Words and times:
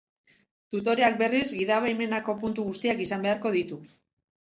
Tutoreak, 0.75 1.19
berriz, 1.19 1.43
gidabaimenako 1.59 2.37
puntu 2.43 2.69
guztiak 2.73 3.07
izan 3.09 3.31
beharko 3.31 3.57
ditu. 3.61 3.83